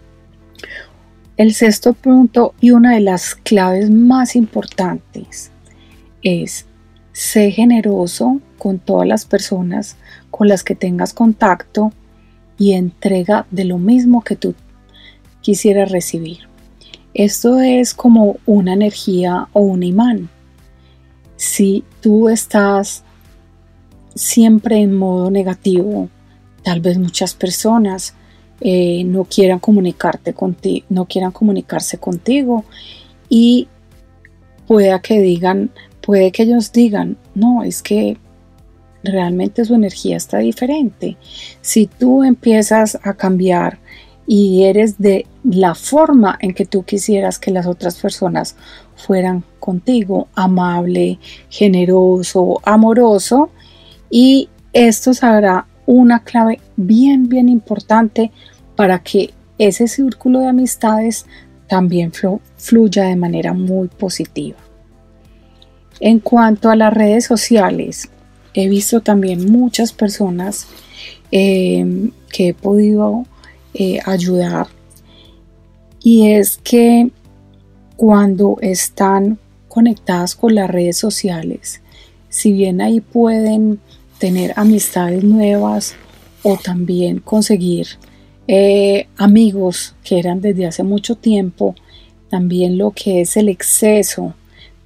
El 1.36 1.54
sexto 1.54 1.92
punto 1.92 2.54
y 2.60 2.72
una 2.72 2.94
de 2.94 3.00
las 3.00 3.36
claves 3.36 3.88
más 3.88 4.34
importantes 4.34 5.52
es 6.22 6.66
ser 7.12 7.52
generoso 7.52 8.40
con 8.58 8.80
todas 8.80 9.06
las 9.06 9.24
personas 9.26 9.96
con 10.30 10.48
las 10.48 10.64
que 10.64 10.74
tengas 10.74 11.12
contacto 11.12 11.92
y 12.58 12.72
entrega 12.72 13.46
de 13.52 13.64
lo 13.64 13.78
mismo 13.78 14.22
que 14.22 14.34
tú 14.34 14.54
quisieras 15.40 15.92
recibir. 15.92 16.48
Esto 17.14 17.60
es 17.60 17.94
como 17.94 18.38
una 18.44 18.72
energía 18.72 19.48
o 19.52 19.60
un 19.60 19.84
imán. 19.84 20.30
Si 21.36 21.84
tú 22.00 22.28
estás 22.28 23.04
siempre 24.14 24.78
en 24.78 24.94
modo 24.94 25.30
negativo, 25.30 26.08
tal 26.62 26.80
vez 26.80 26.98
muchas 26.98 27.34
personas 27.34 28.14
eh, 28.60 29.02
no 29.04 29.24
quieran 29.24 29.58
comunicarte 29.58 30.34
contigo, 30.34 30.86
no 30.88 31.06
quieran 31.06 31.32
comunicarse 31.32 31.98
contigo 31.98 32.64
y 33.28 33.68
pueda 34.66 35.00
que 35.00 35.20
digan, 35.20 35.70
puede 36.00 36.30
que 36.32 36.44
ellos 36.44 36.72
digan, 36.72 37.16
no, 37.34 37.62
es 37.62 37.82
que 37.82 38.18
realmente 39.02 39.64
su 39.64 39.74
energía 39.74 40.16
está 40.16 40.38
diferente. 40.38 41.16
Si 41.60 41.86
tú 41.86 42.22
empiezas 42.22 42.98
a 43.02 43.14
cambiar 43.14 43.80
y 44.26 44.64
eres 44.64 44.98
de 44.98 45.26
la 45.42 45.74
forma 45.74 46.38
en 46.40 46.54
que 46.54 46.64
tú 46.64 46.84
quisieras 46.84 47.38
que 47.38 47.50
las 47.50 47.66
otras 47.66 47.98
personas 47.98 48.56
fueran 48.94 49.44
contigo, 49.58 50.28
amable, 50.34 51.18
generoso, 51.50 52.60
amoroso, 52.62 53.50
y 54.12 54.50
esto 54.74 55.14
será 55.14 55.66
una 55.86 56.22
clave 56.22 56.60
bien, 56.76 57.30
bien 57.30 57.48
importante 57.48 58.30
para 58.76 58.98
que 58.98 59.32
ese 59.56 59.88
círculo 59.88 60.40
de 60.40 60.48
amistades 60.48 61.24
también 61.66 62.12
fluya 62.56 63.04
de 63.04 63.16
manera 63.16 63.54
muy 63.54 63.88
positiva. 63.88 64.58
En 65.98 66.20
cuanto 66.20 66.68
a 66.68 66.76
las 66.76 66.92
redes 66.92 67.24
sociales, 67.24 68.10
he 68.52 68.68
visto 68.68 69.00
también 69.00 69.50
muchas 69.50 69.92
personas 69.92 70.66
eh, 71.30 72.10
que 72.30 72.48
he 72.48 72.54
podido 72.54 73.24
eh, 73.72 73.98
ayudar 74.04 74.66
y 76.02 76.32
es 76.32 76.58
que 76.58 77.10
cuando 77.96 78.58
están 78.60 79.38
conectadas 79.68 80.34
con 80.34 80.54
las 80.54 80.68
redes 80.68 80.98
sociales, 80.98 81.80
si 82.28 82.52
bien 82.52 82.80
ahí 82.80 83.00
pueden 83.00 83.80
tener 84.22 84.52
amistades 84.54 85.24
nuevas 85.24 85.96
o 86.44 86.56
también 86.56 87.18
conseguir 87.18 87.88
eh, 88.46 89.08
amigos 89.16 89.96
que 90.04 90.20
eran 90.20 90.40
desde 90.40 90.64
hace 90.64 90.84
mucho 90.84 91.16
tiempo, 91.16 91.74
también 92.30 92.78
lo 92.78 92.92
que 92.92 93.22
es 93.22 93.36
el 93.36 93.48
exceso 93.48 94.34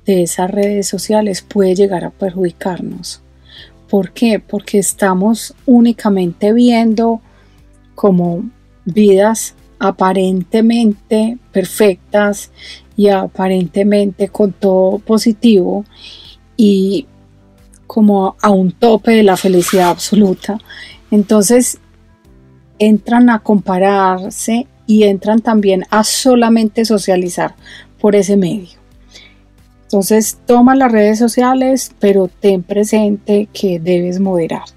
de 0.07 0.23
esas 0.23 0.51
redes 0.51 0.89
sociales 0.89 1.43
puede 1.43 1.75
llegar 1.75 2.03
a 2.07 2.13
perjudicarnos. 2.13 3.21
¿Por 3.91 4.13
qué? 4.13 4.41
Porque 4.41 4.79
estamos 4.79 5.55
únicamente 5.67 6.55
viendo 6.55 7.21
como 7.95 8.43
vidas 8.87 9.55
aparentemente 9.79 11.37
perfectas 11.53 12.51
y 12.97 13.09
aparentemente 13.09 14.29
con 14.29 14.53
todo 14.53 14.99
positivo 14.99 15.85
y 16.57 17.05
como 17.87 18.37
a 18.41 18.51
un 18.51 18.73
tope 18.73 19.13
de 19.13 19.23
la 19.23 19.37
felicidad 19.37 19.91
absoluta. 19.91 20.59
Entonces 21.11 21.79
entran 22.79 23.31
a 23.31 23.41
compararse 23.41 24.67
y 24.87 25.05
entran 25.05 25.41
también 25.41 25.85
a 25.91 26.05
solamente 26.05 26.85
socializar 26.85 27.55
por 28.01 28.15
ese 28.15 28.37
medio. 28.37 28.79
Entonces 29.83 30.39
toma 30.47 30.75
las 30.75 30.91
redes 30.91 31.19
sociales, 31.19 31.93
pero 32.01 32.29
ten 32.29 32.63
presente 32.63 33.49
que 33.53 33.79
debes 33.79 34.19
moderarte. 34.19 34.75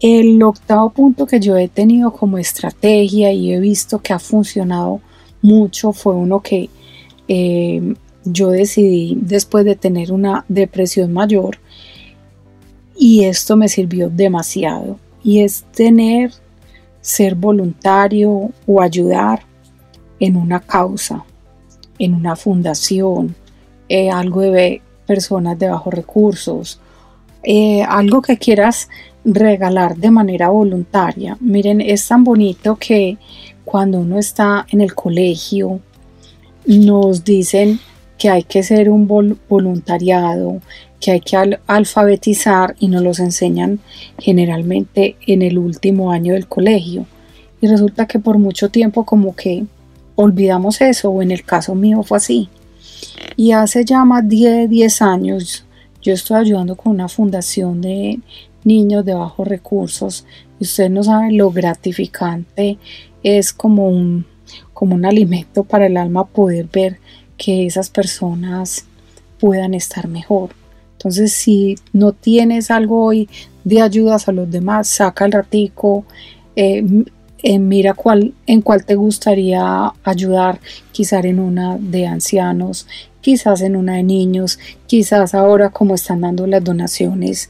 El 0.00 0.42
octavo 0.42 0.90
punto 0.90 1.26
que 1.26 1.40
yo 1.40 1.56
he 1.56 1.68
tenido 1.68 2.12
como 2.12 2.38
estrategia 2.38 3.32
y 3.32 3.52
he 3.52 3.60
visto 3.60 4.00
que 4.00 4.12
ha 4.12 4.18
funcionado 4.18 5.00
mucho 5.42 5.92
fue 5.92 6.14
uno 6.14 6.40
que 6.40 6.70
eh, 7.28 7.94
yo 8.24 8.50
decidí 8.50 9.16
después 9.20 9.64
de 9.64 9.76
tener 9.76 10.12
una 10.12 10.44
depresión 10.48 11.12
mayor 11.12 11.58
y 12.96 13.24
esto 13.24 13.56
me 13.56 13.68
sirvió 13.68 14.10
demasiado 14.10 14.98
y 15.22 15.40
es 15.40 15.64
tener, 15.74 16.32
ser 17.00 17.34
voluntario 17.34 18.50
o 18.66 18.80
ayudar 18.80 19.42
en 20.18 20.36
una 20.36 20.60
causa, 20.60 21.24
en 21.98 22.14
una 22.14 22.36
fundación, 22.36 23.34
eh, 23.88 24.10
algo 24.10 24.42
de 24.42 24.82
personas 25.06 25.58
de 25.58 25.68
bajos 25.68 25.94
recursos, 25.94 26.80
eh, 27.42 27.82
algo 27.82 28.20
que 28.20 28.36
quieras 28.36 28.88
regalar 29.24 29.96
de 29.96 30.10
manera 30.10 30.50
voluntaria. 30.50 31.36
Miren, 31.40 31.80
es 31.80 32.06
tan 32.06 32.22
bonito 32.22 32.76
que 32.76 33.16
cuando 33.64 33.98
uno 33.98 34.18
está 34.18 34.66
en 34.70 34.80
el 34.80 34.94
colegio 34.94 35.80
nos 36.66 37.24
dicen 37.24 37.80
que 38.20 38.28
hay 38.28 38.42
que 38.42 38.62
ser 38.62 38.90
un 38.90 39.08
voluntariado, 39.48 40.60
que 41.00 41.12
hay 41.12 41.20
que 41.20 41.38
alfabetizar 41.66 42.76
y 42.78 42.88
nos 42.88 43.02
los 43.02 43.18
enseñan 43.18 43.80
generalmente 44.18 45.16
en 45.26 45.40
el 45.40 45.56
último 45.56 46.12
año 46.12 46.34
del 46.34 46.46
colegio. 46.46 47.06
Y 47.62 47.66
resulta 47.66 48.06
que 48.06 48.18
por 48.18 48.36
mucho 48.36 48.68
tiempo 48.68 49.06
como 49.06 49.34
que 49.34 49.64
olvidamos 50.16 50.82
eso, 50.82 51.08
o 51.08 51.22
en 51.22 51.30
el 51.30 51.44
caso 51.44 51.74
mío 51.74 52.02
fue 52.02 52.18
así. 52.18 52.50
Y 53.36 53.52
hace 53.52 53.86
ya 53.86 54.04
más 54.04 54.28
de 54.28 54.68
10 54.68 55.00
años 55.00 55.64
yo 56.02 56.12
estoy 56.12 56.36
ayudando 56.42 56.76
con 56.76 56.92
una 56.92 57.08
fundación 57.08 57.80
de 57.80 58.20
niños 58.64 59.02
de 59.06 59.14
bajos 59.14 59.48
recursos 59.48 60.26
y 60.58 60.64
ustedes 60.64 60.90
no 60.90 61.02
saben 61.02 61.38
lo 61.38 61.50
gratificante 61.50 62.76
es 63.22 63.54
como 63.54 63.88
un, 63.88 64.26
como 64.74 64.94
un 64.94 65.06
alimento 65.06 65.64
para 65.64 65.86
el 65.86 65.96
alma 65.96 66.26
poder 66.26 66.68
ver 66.70 66.98
que 67.40 67.64
esas 67.64 67.88
personas 67.88 68.84
puedan 69.40 69.72
estar 69.72 70.06
mejor. 70.08 70.50
Entonces, 70.92 71.32
si 71.32 71.76
no 71.94 72.12
tienes 72.12 72.70
algo 72.70 73.02
hoy 73.02 73.30
de 73.64 73.80
ayudas 73.80 74.28
a 74.28 74.32
los 74.32 74.50
demás, 74.50 74.88
saca 74.88 75.24
el 75.24 75.32
ratico, 75.32 76.04
eh, 76.54 76.84
eh, 77.42 77.58
mira 77.58 77.94
cuál, 77.94 78.34
en 78.46 78.60
cuál 78.60 78.84
te 78.84 78.94
gustaría 78.94 79.90
ayudar, 80.04 80.60
quizás 80.92 81.24
en 81.24 81.40
una 81.40 81.78
de 81.78 82.06
ancianos, 82.06 82.86
quizás 83.22 83.62
en 83.62 83.74
una 83.74 83.94
de 83.94 84.02
niños, 84.02 84.58
quizás 84.86 85.34
ahora 85.34 85.70
como 85.70 85.94
están 85.94 86.20
dando 86.20 86.46
las 86.46 86.62
donaciones 86.62 87.48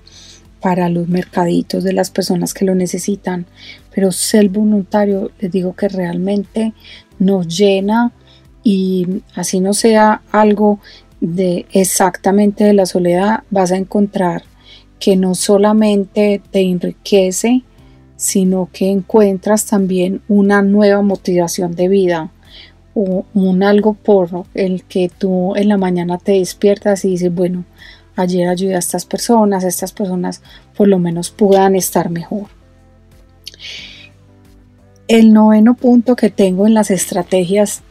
para 0.61 0.89
los 0.89 1.09
mercaditos 1.09 1.83
de 1.83 1.95
las 1.95 2.11
personas 2.11 2.55
que 2.55 2.65
lo 2.65 2.77
necesitan, 2.77 3.47
pero 3.93 4.13
ser 4.13 4.51
voluntario 4.51 5.33
les 5.41 5.51
digo 5.51 5.75
que 5.75 5.89
realmente 5.89 6.75
nos 7.19 7.49
llena 7.49 8.13
y 8.63 9.23
así 9.35 9.61
no 9.61 9.75
sea 9.75 10.23
algo 10.33 10.81
de 11.21 11.67
exactamente 11.73 12.65
de 12.65 12.75
la 12.75 12.87
soledad, 12.87 13.45
vas 13.51 13.73
a 13.73 13.77
encontrar 13.77 14.45
que 14.99 15.17
no 15.17 15.35
solamente 15.35 16.41
te 16.51 16.61
enriquece, 16.61 17.63
sino 18.17 18.69
que 18.73 18.91
encuentras 18.91 19.67
también 19.67 20.21
una 20.29 20.63
nueva 20.63 21.03
motivación 21.03 21.75
de 21.75 21.89
vida, 21.89 22.31
o 22.95 23.25
un 23.35 23.63
algo 23.63 23.95
por 23.95 24.45
el 24.55 24.85
que 24.85 25.11
tú 25.17 25.55
en 25.57 25.69
la 25.69 25.77
mañana 25.77 26.19
te 26.19 26.33
despiertas 26.33 27.05
y 27.05 27.11
dices, 27.11 27.33
bueno, 27.35 27.65
ayer 28.17 28.49
ayudé 28.49 28.75
a 28.75 28.79
estas 28.79 29.07
personas, 29.07 29.65
estas 29.65 29.93
personas 29.93 30.43
por 30.77 30.89
lo 30.89 30.99
menos 30.99 31.31
puedan 31.31 31.77
estar 31.77 32.11
mejor. 32.11 32.47
El 35.09 35.33
noveno 35.33 35.75
punto 35.75 36.17
que 36.17 36.31
tengo 36.31 36.67
en 36.67 36.75
las 36.75 36.91
estrategias 36.91 37.83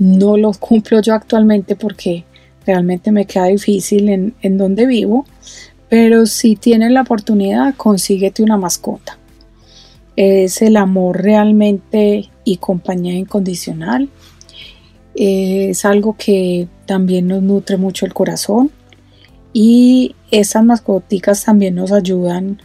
no 0.00 0.36
lo 0.36 0.52
cumplo 0.54 1.00
yo 1.00 1.14
actualmente 1.14 1.76
porque 1.76 2.24
realmente 2.66 3.12
me 3.12 3.26
queda 3.26 3.46
difícil 3.46 4.08
en, 4.08 4.34
en 4.42 4.58
donde 4.58 4.86
vivo, 4.86 5.26
pero 5.88 6.26
si 6.26 6.56
tienes 6.56 6.90
la 6.90 7.02
oportunidad, 7.02 7.74
consíguete 7.76 8.42
una 8.42 8.56
mascota. 8.56 9.18
Es 10.16 10.62
el 10.62 10.76
amor 10.76 11.22
realmente 11.22 12.30
y 12.44 12.56
compañía 12.56 13.14
incondicional. 13.14 14.08
Es 15.14 15.84
algo 15.84 16.16
que 16.16 16.66
también 16.86 17.28
nos 17.28 17.42
nutre 17.42 17.76
mucho 17.76 18.06
el 18.06 18.14
corazón 18.14 18.70
y 19.52 20.14
esas 20.30 20.64
mascoticas 20.64 21.44
también 21.44 21.74
nos 21.74 21.92
ayudan 21.92 22.62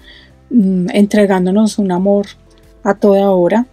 mm, 0.51 0.87
entregándonos 0.93 1.79
un 1.79 1.91
amor 1.91 2.27
a 2.83 2.93
toda 2.93 3.31
hora 3.31 3.65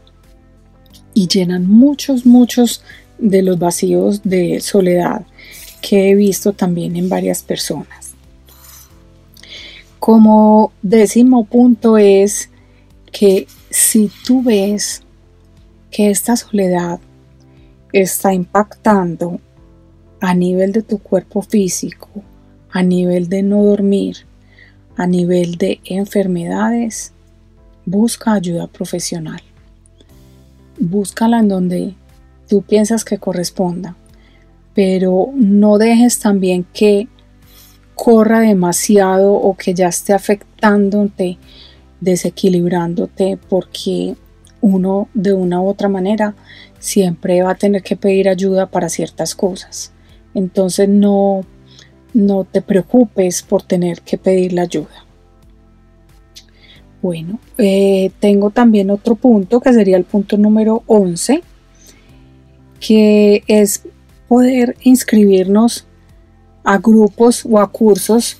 y 1.14 1.28
llenan 1.28 1.68
muchos, 1.68 2.24
muchos 2.24 2.82
de 3.22 3.42
los 3.42 3.58
vacíos 3.58 4.22
de 4.24 4.60
soledad 4.60 5.24
que 5.80 6.10
he 6.10 6.14
visto 6.14 6.52
también 6.52 6.96
en 6.96 7.08
varias 7.08 7.42
personas. 7.42 8.14
Como 9.98 10.72
décimo 10.82 11.44
punto 11.44 11.96
es 11.96 12.50
que 13.12 13.46
si 13.70 14.10
tú 14.26 14.42
ves 14.42 15.02
que 15.90 16.10
esta 16.10 16.36
soledad 16.36 16.98
está 17.92 18.34
impactando 18.34 19.40
a 20.20 20.34
nivel 20.34 20.72
de 20.72 20.82
tu 20.82 20.98
cuerpo 20.98 21.42
físico, 21.42 22.08
a 22.70 22.82
nivel 22.82 23.28
de 23.28 23.42
no 23.42 23.62
dormir, 23.62 24.16
a 24.96 25.06
nivel 25.06 25.56
de 25.56 25.80
enfermedades, 25.84 27.12
busca 27.84 28.32
ayuda 28.32 28.66
profesional. 28.66 29.42
Búscala 30.78 31.38
en 31.40 31.48
donde 31.48 31.94
tú 32.52 32.60
piensas 32.60 33.02
que 33.02 33.16
corresponda, 33.16 33.96
pero 34.74 35.30
no 35.32 35.78
dejes 35.78 36.18
también 36.18 36.66
que 36.74 37.08
corra 37.94 38.40
demasiado 38.40 39.32
o 39.32 39.56
que 39.56 39.72
ya 39.72 39.88
esté 39.88 40.12
afectándote, 40.12 41.38
desequilibrándote, 42.02 43.38
porque 43.48 44.16
uno 44.60 45.08
de 45.14 45.32
una 45.32 45.62
u 45.62 45.66
otra 45.66 45.88
manera 45.88 46.34
siempre 46.78 47.42
va 47.42 47.52
a 47.52 47.54
tener 47.54 47.82
que 47.82 47.96
pedir 47.96 48.28
ayuda 48.28 48.66
para 48.66 48.90
ciertas 48.90 49.34
cosas. 49.34 49.90
Entonces 50.34 50.90
no 50.90 51.46
no 52.12 52.44
te 52.44 52.60
preocupes 52.60 53.40
por 53.40 53.62
tener 53.62 54.02
que 54.02 54.18
pedir 54.18 54.52
la 54.52 54.64
ayuda. 54.64 55.06
Bueno, 57.00 57.38
eh, 57.56 58.10
tengo 58.20 58.50
también 58.50 58.90
otro 58.90 59.14
punto 59.14 59.62
que 59.62 59.72
sería 59.72 59.96
el 59.96 60.04
punto 60.04 60.36
número 60.36 60.82
11, 60.86 61.42
que 62.82 63.44
es 63.46 63.82
poder 64.26 64.76
inscribirnos 64.82 65.86
a 66.64 66.78
grupos 66.78 67.46
o 67.48 67.60
a 67.60 67.70
cursos 67.70 68.38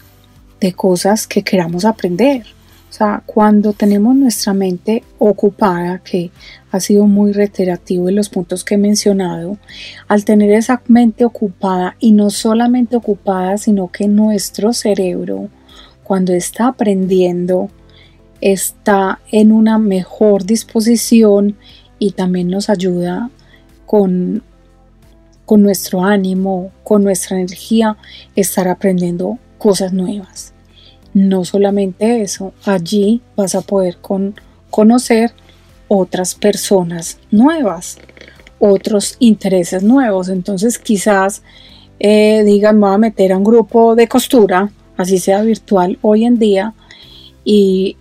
de 0.60 0.72
cosas 0.72 1.28
que 1.28 1.42
queramos 1.42 1.84
aprender. 1.84 2.44
O 2.90 2.92
sea, 2.92 3.22
cuando 3.24 3.72
tenemos 3.72 4.16
nuestra 4.16 4.52
mente 4.52 5.04
ocupada, 5.18 6.00
que 6.00 6.30
ha 6.72 6.80
sido 6.80 7.06
muy 7.06 7.32
reiterativo 7.32 8.08
en 8.08 8.16
los 8.16 8.28
puntos 8.28 8.64
que 8.64 8.74
he 8.74 8.78
mencionado, 8.78 9.58
al 10.08 10.24
tener 10.24 10.50
esa 10.50 10.82
mente 10.88 11.24
ocupada 11.24 11.96
y 12.00 12.12
no 12.12 12.28
solamente 12.28 12.96
ocupada, 12.96 13.56
sino 13.58 13.92
que 13.92 14.08
nuestro 14.08 14.72
cerebro, 14.72 15.48
cuando 16.02 16.32
está 16.34 16.66
aprendiendo, 16.66 17.70
está 18.40 19.20
en 19.30 19.52
una 19.52 19.78
mejor 19.78 20.44
disposición 20.44 21.56
y 21.98 22.10
también 22.10 22.48
nos 22.48 22.68
ayuda 22.68 23.30
con, 23.92 24.42
nuestro 25.58 26.02
ánimo, 26.02 26.72
con 26.82 27.04
nuestra 27.04 27.36
energía, 27.36 27.98
estar 28.34 28.66
aprendiendo 28.66 29.36
cosas 29.58 29.92
nuevas. 29.92 30.54
No 31.12 31.44
solamente 31.44 32.22
eso, 32.22 32.54
allí 32.64 33.20
vas 33.36 33.54
a 33.54 33.60
poder 33.60 33.98
conocer 34.70 35.32
otras 35.88 36.34
personas 36.34 37.18
nuevas, 37.30 37.98
otros 38.58 39.16
intereses 39.18 39.82
nuevos. 39.82 40.30
Entonces 40.30 40.78
quizás 40.78 41.42
eh, 42.00 42.44
digan, 42.46 42.76
me 42.78 42.86
voy 42.86 42.94
a 42.94 42.98
meter 42.98 43.30
a 43.32 43.36
un 43.36 43.44
grupo 43.44 43.94
de 43.94 44.08
costura, 44.08 44.70
así 44.96 45.18
sea 45.18 45.42
virtual 45.42 45.98
hoy 46.00 46.24
en 46.24 46.38
día, 46.38 46.72
y 47.44 47.98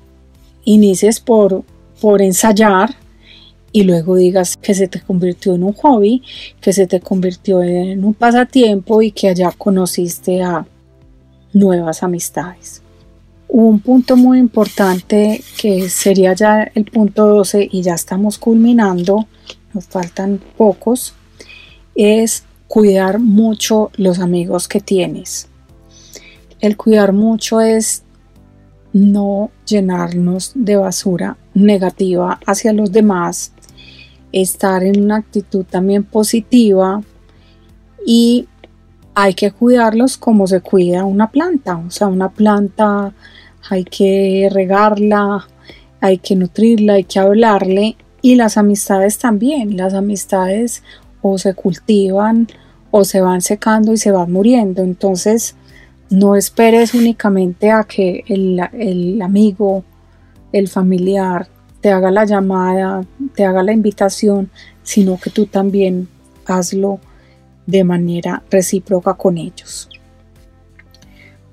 inicies 0.63 1.19
por, 1.19 1.65
por 1.99 2.21
ensayar 2.21 2.95
y 3.71 3.83
luego 3.83 4.15
digas 4.15 4.57
que 4.57 4.73
se 4.73 4.87
te 4.87 5.01
convirtió 5.01 5.55
en 5.55 5.63
un 5.63 5.73
hobby, 5.73 6.23
que 6.59 6.73
se 6.73 6.87
te 6.87 6.99
convirtió 6.99 7.63
en 7.63 8.03
un 8.03 8.13
pasatiempo 8.13 9.01
y 9.01 9.11
que 9.11 9.29
allá 9.29 9.51
conociste 9.57 10.41
a 10.41 10.65
nuevas 11.53 12.03
amistades. 12.03 12.81
Un 13.47 13.79
punto 13.79 14.15
muy 14.15 14.39
importante 14.39 15.43
que 15.59 15.89
sería 15.89 16.33
ya 16.33 16.63
el 16.73 16.85
punto 16.85 17.27
12 17.27 17.67
y 17.71 17.81
ya 17.81 17.93
estamos 17.93 18.37
culminando, 18.37 19.27
nos 19.73 19.85
faltan 19.85 20.39
pocos, 20.57 21.13
es 21.95 22.43
cuidar 22.67 23.19
mucho 23.19 23.91
los 23.97 24.19
amigos 24.19 24.67
que 24.69 24.79
tienes. 24.79 25.47
El 26.61 26.77
cuidar 26.77 27.11
mucho 27.11 27.59
es 27.59 28.03
no 28.93 29.51
llenarnos 29.65 30.51
de 30.55 30.75
basura 30.75 31.37
negativa 31.53 32.39
hacia 32.45 32.73
los 32.73 32.91
demás, 32.91 33.51
estar 34.31 34.83
en 34.83 35.03
una 35.03 35.17
actitud 35.17 35.65
también 35.65 36.03
positiva 36.03 37.01
y 38.05 38.47
hay 39.13 39.33
que 39.33 39.51
cuidarlos 39.51 40.17
como 40.17 40.47
se 40.47 40.61
cuida 40.61 41.03
una 41.03 41.29
planta, 41.29 41.77
o 41.77 41.91
sea, 41.91 42.07
una 42.07 42.29
planta 42.29 43.13
hay 43.69 43.83
que 43.83 44.49
regarla, 44.51 45.47
hay 45.99 46.17
que 46.17 46.35
nutrirla, 46.35 46.93
hay 46.93 47.03
que 47.03 47.19
hablarle 47.19 47.95
y 48.21 48.35
las 48.35 48.57
amistades 48.57 49.17
también, 49.17 49.77
las 49.77 49.93
amistades 49.93 50.83
o 51.21 51.37
se 51.37 51.53
cultivan 51.53 52.47
o 52.89 53.03
se 53.03 53.21
van 53.21 53.41
secando 53.41 53.93
y 53.93 53.97
se 53.97 54.11
van 54.11 54.31
muriendo, 54.31 54.81
entonces 54.81 55.55
no 56.09 56.35
esperes 56.35 56.93
únicamente 56.93 57.71
a 57.71 57.83
que 57.83 58.23
el, 58.27 58.59
el 58.73 59.21
amigo, 59.21 59.83
el 60.51 60.67
familiar 60.67 61.47
te 61.81 61.91
haga 61.91 62.11
la 62.11 62.25
llamada, 62.25 63.05
te 63.35 63.45
haga 63.45 63.63
la 63.63 63.73
invitación, 63.73 64.49
sino 64.83 65.19
que 65.19 65.29
tú 65.29 65.47
también 65.47 66.07
hazlo 66.45 66.99
de 67.65 67.83
manera 67.83 68.43
recíproca 68.49 69.15
con 69.15 69.37
ellos. 69.37 69.89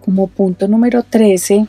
Como 0.04 0.26
punto 0.28 0.68
número 0.68 1.02
13, 1.02 1.66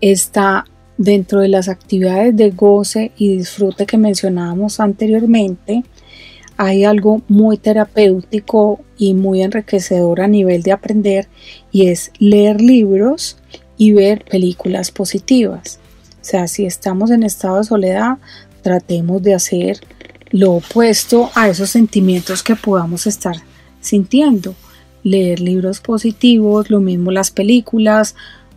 está 0.00 0.64
dentro 0.96 1.40
de 1.40 1.48
las 1.48 1.68
actividades 1.68 2.36
de 2.36 2.50
goce 2.50 3.12
y 3.16 3.38
disfrute 3.38 3.86
que 3.86 3.96
mencionábamos 3.96 4.80
anteriormente, 4.80 5.82
hay 6.58 6.84
algo 6.84 7.22
muy 7.26 7.56
terapéutico 7.56 8.80
y 8.98 9.14
muy 9.14 9.42
enriquecedor 9.42 10.20
a 10.20 10.28
nivel 10.28 10.62
de 10.62 10.72
aprender 10.72 11.26
y 11.72 11.86
es 11.86 12.12
leer 12.18 12.60
libros 12.60 13.38
y 13.78 13.92
ver 13.92 14.26
películas 14.26 14.90
positivas. 14.90 15.80
O 16.20 16.24
sea, 16.24 16.48
si 16.48 16.66
estamos 16.66 17.10
en 17.10 17.22
estado 17.22 17.58
de 17.58 17.64
soledad, 17.64 18.18
tratemos 18.62 19.22
de 19.22 19.34
hacer 19.34 19.80
lo 20.30 20.52
opuesto 20.52 21.30
a 21.34 21.48
esos 21.48 21.70
sentimientos 21.70 22.42
que 22.42 22.56
podamos 22.56 23.06
estar 23.06 23.36
sintiendo. 23.80 24.54
leer 25.02 25.40
libros 25.40 25.80
positivos, 25.80 26.68
lo 26.68 26.78
mismo 26.78 27.10
las 27.10 27.30
películas, 27.30 28.16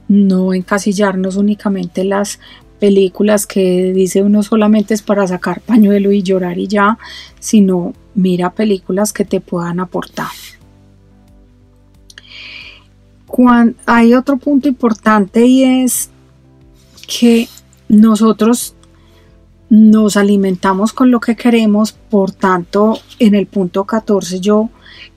no 0.10 0.54
encasillarnos 0.54 1.38
únicamente 1.38 2.04
las 2.04 2.38
películas 2.82 3.48
que 3.48 3.94
dice 3.94 4.24
uno 4.24 4.44
solamente 4.44 4.94
es 4.94 5.02
para 5.02 5.26
sacar 5.26 5.62
pañuelo 5.62 6.12
y 6.12 6.22
llorar 6.22 6.58
y 6.58 6.68
ya, 6.68 6.98
sino 7.40 7.94
mira 8.14 8.52
películas 8.52 9.14
que 9.14 9.24
te 9.24 9.40
puedan 9.40 9.80
aportar. 9.80 10.28
hay 13.86 14.14
otro 14.14 14.36
punto 14.36 14.68
importante 14.68 15.46
y 15.46 15.64
es 15.64 16.10
que 17.08 17.48
nosotros 17.90 18.76
nos 19.70 20.18
alimentamos 20.18 20.94
con 20.94 21.12
lo 21.12 21.20
que 21.20 21.36
queremos, 21.36 21.94
por 21.94 22.32
tanto, 22.32 23.00
en 23.20 23.34
el 23.34 23.48
punto 23.48 23.86
14 23.86 24.40
yo 24.40 24.70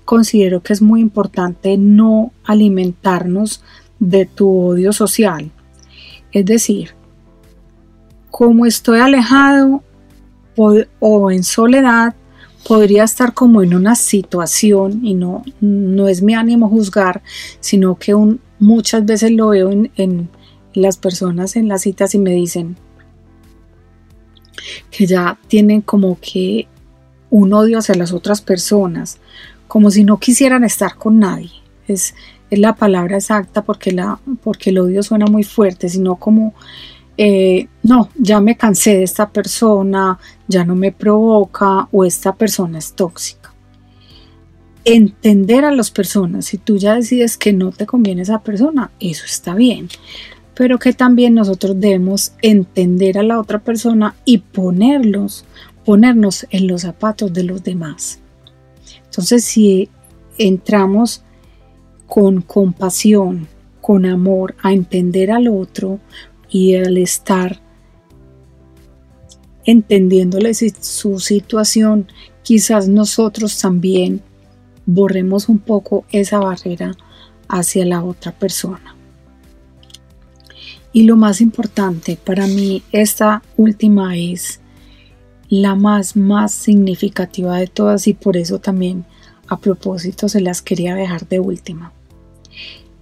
considero 0.05 0.63
que 0.63 0.73
es 0.73 0.81
muy 0.81 1.01
importante 1.01 1.77
no 1.77 2.33
alimentarnos 2.45 3.63
de 3.99 4.25
tu 4.25 4.49
odio 4.49 4.93
social. 4.93 5.51
Es 6.33 6.47
decir, 6.47 6.91
como 8.31 8.67
estoy 8.67 9.01
alejado 9.01 9.83
o 10.57 11.31
en 11.31 11.45
soledad, 11.45 12.15
podría 12.67 13.05
estar 13.05 13.35
como 13.35 13.63
en 13.63 13.75
una 13.75 13.95
situación 13.95 15.05
y 15.05 15.15
no, 15.15 15.45
no 15.61 16.09
es 16.09 16.23
mi 16.23 16.35
ánimo 16.35 16.69
juzgar, 16.69 17.23
sino 17.61 17.97
que 17.97 18.15
muchas 18.59 19.05
veces 19.05 19.33
lo 19.33 19.49
veo 19.49 19.71
en, 19.71 19.91
en 19.97 20.29
las 20.77 20.97
personas 20.97 21.57
en 21.57 21.69
las 21.69 21.83
citas 21.83 22.15
y 22.15 22.19
me 22.19 22.33
dicen, 22.33 22.77
que 24.91 25.07
ya 25.07 25.39
tienen 25.49 25.81
como 25.81 26.19
que 26.21 26.69
un 27.31 27.53
odio 27.53 27.79
hacia 27.79 27.95
las 27.95 28.13
otras 28.13 28.41
personas, 28.41 29.19
como 29.69 29.91
si 29.91 30.05
no 30.05 30.19
quisieran 30.19 30.65
estar 30.65 30.97
con 30.97 31.19
nadie. 31.19 31.51
Es, 31.89 32.15
es 32.51 32.59
la 32.59 32.75
palabra 32.75 33.17
exacta 33.17 33.63
porque, 33.63 33.93
la, 33.93 34.21
porque 34.43 34.71
el 34.71 34.79
odio 34.79 35.03
suena 35.03 35.27
muy 35.27 35.45
fuerte, 35.45 35.89
sino 35.89 36.17
como, 36.17 36.55
eh, 37.17 37.69
no, 37.83 38.11
ya 38.17 38.41
me 38.41 38.57
cansé 38.57 38.99
de 38.99 39.03
esta 39.03 39.31
persona, 39.31 40.19
ya 40.47 40.65
no 40.65 40.75
me 40.75 40.93
provoca 40.93 41.89
o 41.93 42.05
esta 42.05 42.35
persona 42.35 42.79
es 42.79 42.93
tóxica. 42.93 43.53
Entender 44.85 45.65
a 45.65 45.73
las 45.73 45.91
personas, 45.91 46.45
si 46.45 46.59
tú 46.59 46.77
ya 46.77 46.95
decides 46.95 47.37
que 47.37 47.53
no 47.53 47.73
te 47.73 47.87
conviene 47.87 48.23
esa 48.23 48.43
persona, 48.43 48.93
eso 49.01 49.25
está 49.25 49.55
bien 49.55 49.89
pero 50.57 50.79
que 50.79 50.95
también 50.95 51.35
nosotros 51.35 51.79
debemos 51.79 52.33
entender 52.41 53.19
a 53.19 53.23
la 53.23 53.39
otra 53.39 53.59
persona 53.59 54.17
y 54.25 54.39
ponerlos, 54.39 55.45
ponernos 55.85 56.47
en 56.51 56.67
los 56.67 56.81
zapatos 56.83 57.33
de 57.35 57.45
los 57.45 57.63
demás. 57.63 58.21
Entonces, 59.05 59.45
si 59.45 59.91
entramos 60.39 61.23
con 62.07 62.41
compasión, 62.41 63.49
con 63.83 64.07
amor, 64.07 64.57
a 64.63 64.73
entender 64.73 65.31
al 65.31 65.47
otro 65.49 66.01
y 66.49 66.75
al 66.75 66.97
estar 66.97 67.61
entendiéndole 69.67 70.55
su 70.55 71.21
situación, 71.21 72.09
quizás 72.43 72.89
nosotros 72.89 73.61
también 73.61 74.23
borremos 74.87 75.51
un 75.51 75.59
poco 75.59 76.07
esa 76.13 76.39
barrera 76.39 76.97
hacia 77.47 77.85
la 77.85 78.03
otra 78.03 78.33
persona. 78.33 78.96
Y 80.97 81.03
lo 81.03 81.15
más 81.15 81.43
importante 81.43 82.17
para 82.17 82.47
mí, 82.47 82.83
esta 82.91 83.43
última 83.59 84.17
es 84.17 84.61
la 85.51 85.75
más, 85.75 86.17
más 86.17 86.53
significativa 86.53 87.59
de 87.59 87.67
todas 87.67 88.07
y 88.07 88.15
por 88.15 88.39
eso 88.39 88.61
también 88.61 89.05
a 89.47 89.59
propósito 89.59 90.27
se 90.31 90.41
las 90.41 90.63
quería 90.63 90.95
dejar 90.95 91.29
de 91.29 91.39
última. 91.39 91.93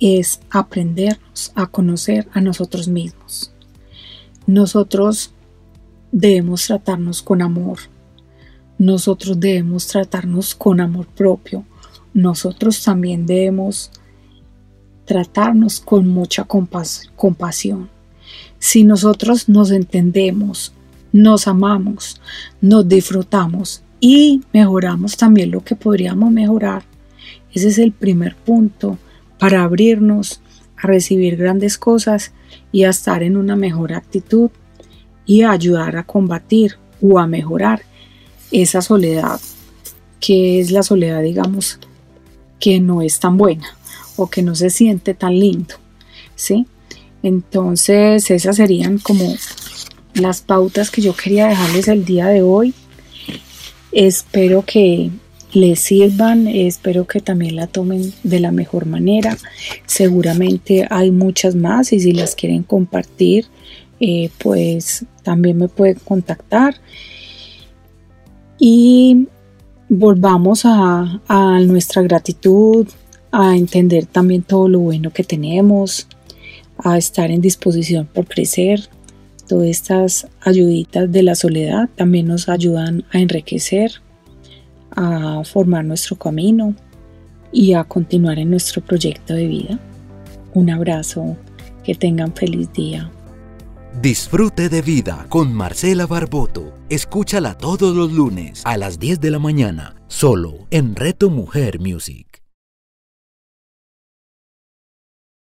Es 0.01 0.41
aprendernos 0.51 1.53
a 1.55 1.69
conocer 1.69 2.27
a 2.33 2.41
nosotros 2.41 2.89
mismos. 2.89 3.53
Nosotros 4.45 5.31
debemos 6.11 6.67
tratarnos 6.67 7.23
con 7.23 7.43
amor. 7.43 7.79
Nosotros 8.77 9.39
debemos 9.39 9.87
tratarnos 9.87 10.57
con 10.57 10.81
amor 10.81 11.07
propio. 11.07 11.65
Nosotros 12.13 12.83
también 12.83 13.25
debemos 13.25 13.93
tratarnos 15.05 15.81
con 15.81 16.09
mucha 16.09 16.45
compasión. 16.45 17.89
Si 18.59 18.85
nosotros 18.85 19.49
nos 19.49 19.71
entendemos, 19.71 20.73
nos 21.13 21.47
amamos, 21.47 22.21
nos 22.61 22.89
disfrutamos 22.89 23.83
y 24.01 24.43
mejoramos 24.53 25.17
también 25.17 25.51
lo 25.51 25.63
que 25.63 25.77
podríamos 25.77 26.31
mejorar, 26.31 26.85
ese 27.53 27.69
es 27.69 27.79
el 27.79 27.93
primer 27.93 28.35
punto 28.35 28.99
para 29.39 29.63
abrirnos 29.63 30.41
a 30.77 30.89
recibir 30.89 31.37
grandes 31.37 31.79
cosas 31.79 32.33
y 32.73 32.85
a 32.85 32.91
estar 32.91 33.23
en 33.23 33.37
una 33.37 33.55
mejor 33.55 33.93
actitud 33.93 34.51
y 35.25 35.43
a 35.43 35.53
ayudar 35.53 35.97
a 35.97 36.05
combatir 36.05 36.77
o 37.01 37.19
a 37.19 37.27
mejorar 37.27 37.83
esa 38.51 38.83
soledad, 38.83 39.41
que 40.21 40.61
es 40.61 40.71
la 40.71 40.83
soledad, 40.83 41.23
digamos, 41.23 41.79
que 42.59 42.81
no 42.81 43.03
es 43.03 43.21
tan 43.21 43.37
buena 43.37 43.77
o 44.17 44.29
que 44.29 44.43
no 44.43 44.55
se 44.55 44.71
siente 44.71 45.15
tan 45.15 45.39
lindo, 45.39 45.75
¿sí? 46.35 46.67
Entonces 47.23 48.31
esas 48.31 48.57
serían 48.57 48.99
como 48.99 49.35
las 50.15 50.43
pautas 50.43 50.91
que 50.91 51.01
yo 51.01 51.15
quería 51.15 51.49
dejarles 51.49 51.89
el 51.89 52.05
día 52.05 52.27
de 52.27 52.43
hoy. 52.43 52.75
Espero 53.93 54.63
que 54.63 55.11
les 55.53 55.81
sirvan, 55.81 56.49
espero 56.49 57.07
que 57.07 57.21
también 57.21 57.57
la 57.57 57.67
tomen 57.67 58.13
de 58.23 58.41
la 58.41 58.51
mejor 58.51 58.87
manera. 58.87 59.37
Seguramente 59.87 60.87
hay 60.91 61.11
muchas 61.11 61.55
más 61.55 61.93
y 61.93 62.01
si 62.01 62.13
las 62.13 62.35
quieren 62.35 62.63
compartir, 62.63 63.47
eh, 64.01 64.31
pues 64.39 65.07
también 65.23 65.59
me 65.59 65.69
pueden 65.69 65.99
contactar. 66.05 66.75
Y 68.59 69.29
volvamos 69.89 70.65
a, 70.65 71.23
a 71.29 71.61
nuestra 71.61 72.03
gratitud, 72.03 72.87
a 73.37 73.57
entender 73.57 74.07
también 74.07 74.43
todo 74.43 74.69
lo 74.69 74.79
bueno 74.79 75.11
que 75.11 75.25
tenemos, 75.25 76.07
a 76.79 76.97
estar 76.97 77.33
en 77.33 77.41
disposición 77.41 78.07
por 78.07 78.27
crecer. 78.27 78.89
Todas 79.49 79.67
estas 79.67 80.29
ayuditas 80.41 81.11
de 81.11 81.25
la 81.25 81.35
soledad 81.35 81.89
también 81.97 82.29
nos 82.29 82.49
ayudan 82.49 83.05
a 83.11 83.19
enriquecer, 83.19 83.91
a 84.93 85.43
formar 85.45 85.85
nuestro 85.85 86.17
camino 86.17 86.77
y 87.51 87.75
a 87.75 87.83
continuar 87.83 88.39
en 88.39 88.51
nuestro 88.51 88.85
proyecto 88.85 89.35
de 89.35 89.49
vida. 89.49 89.81
Un 90.55 90.71
abrazo, 90.71 91.37
que 91.83 91.97
tengan 91.97 92.33
feliz 92.35 92.73
día. 92.73 93.11
Disfrute 94.01 94.69
de 94.69 94.81
vida 94.81 95.27
con 95.29 95.53
Marcela 95.53 96.07
Barboto. 96.07 96.73
Escúchala 96.89 97.59
todos 97.59 97.97
los 97.97 98.13
lunes 98.13 98.63
a 98.65 98.77
las 98.77 99.01
10 99.01 99.21
de 99.21 99.31
la 99.33 99.41
mañana, 99.41 99.97
solo 100.07 100.69
en 100.71 100.95
Reto 100.95 101.31
Mujer 101.31 101.81
Music. 101.81 102.34